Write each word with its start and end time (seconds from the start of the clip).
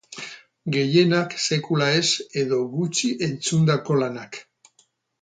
Gehienak 0.75 1.35
sekula 1.43 1.91
ez 1.99 2.03
edo 2.45 2.61
gutxi 2.79 3.13
entzundako 3.31 4.03
lanak. 4.03 4.45